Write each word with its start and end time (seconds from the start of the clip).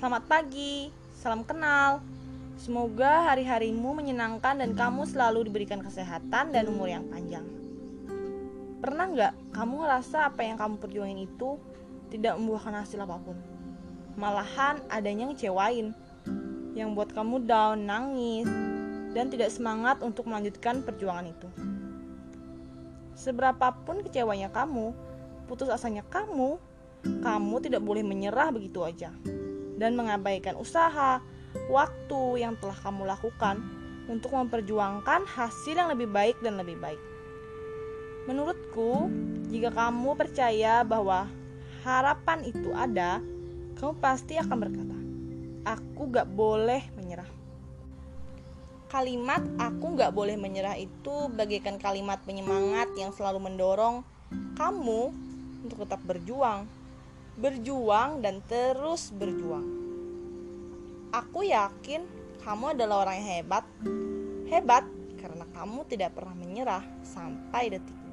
Selamat 0.00 0.24
pagi, 0.32 0.88
salam 1.12 1.44
kenal. 1.44 2.00
Semoga 2.56 3.20
hari-harimu 3.28 4.00
menyenangkan 4.00 4.56
dan 4.56 4.72
kamu 4.72 5.04
selalu 5.04 5.44
diberikan 5.44 5.84
kesehatan 5.84 6.56
dan 6.56 6.72
umur 6.72 6.88
yang 6.88 7.04
panjang. 7.12 7.44
Pernah 8.80 9.12
nggak 9.12 9.32
kamu 9.52 9.84
ngerasa 9.84 10.32
apa 10.32 10.40
yang 10.40 10.56
kamu 10.56 10.80
perjuangin 10.80 11.20
itu 11.28 11.60
tidak 12.08 12.40
membuahkan 12.40 12.80
hasil 12.80 12.96
apa 12.96 13.20
pun? 13.20 13.36
Malahan 14.16 14.80
adanya 14.88 15.28
ngecewain, 15.28 15.92
yang 16.72 16.96
buat 16.96 17.12
kamu 17.12 17.44
down, 17.44 17.84
nangis, 17.84 18.48
dan 19.12 19.28
tidak 19.28 19.52
semangat 19.52 20.00
untuk 20.00 20.24
melanjutkan 20.24 20.80
perjuangan 20.80 21.28
itu. 21.28 21.48
Seberapapun 23.20 24.00
kecewanya 24.00 24.48
kamu, 24.48 24.96
putus 25.44 25.68
asanya 25.68 26.08
kamu, 26.08 26.56
kamu 27.20 27.56
tidak 27.60 27.84
boleh 27.84 28.00
menyerah 28.00 28.48
begitu 28.48 28.80
aja 28.80 29.12
dan 29.80 29.96
mengabaikan 29.96 30.60
usaha, 30.60 31.24
waktu 31.72 32.44
yang 32.44 32.54
telah 32.60 32.76
kamu 32.84 33.08
lakukan 33.08 33.64
untuk 34.12 34.36
memperjuangkan 34.36 35.24
hasil 35.24 35.72
yang 35.72 35.88
lebih 35.88 36.12
baik 36.12 36.36
dan 36.44 36.60
lebih 36.60 36.76
baik. 36.76 37.00
Menurutku, 38.28 39.08
jika 39.48 39.72
kamu 39.72 40.12
percaya 40.20 40.84
bahwa 40.84 41.24
harapan 41.80 42.44
itu 42.44 42.68
ada, 42.76 43.24
kamu 43.80 43.96
pasti 43.96 44.36
akan 44.36 44.56
berkata, 44.60 44.96
"Aku 45.64 46.12
gak 46.12 46.28
boleh 46.28 46.84
menyerah." 47.00 47.26
Kalimat 48.92 49.40
"aku 49.56 49.96
gak 49.96 50.12
boleh 50.12 50.36
menyerah" 50.36 50.76
itu 50.76 51.32
bagaikan 51.32 51.80
kalimat 51.80 52.20
penyemangat 52.28 52.92
yang 53.00 53.16
selalu 53.16 53.48
mendorong 53.48 54.04
kamu 54.60 55.14
untuk 55.64 55.88
tetap 55.88 56.04
berjuang 56.04 56.68
berjuang 57.38 58.24
dan 58.24 58.42
terus 58.48 59.14
berjuang. 59.14 59.66
Aku 61.10 61.46
yakin 61.46 62.06
kamu 62.40 62.74
adalah 62.78 63.06
orang 63.06 63.16
yang 63.22 63.30
hebat. 63.42 63.64
Hebat 64.50 64.84
karena 65.20 65.44
kamu 65.54 65.80
tidak 65.86 66.16
pernah 66.16 66.34
menyerah 66.34 66.82
sampai 67.04 67.76
detik 67.76 68.09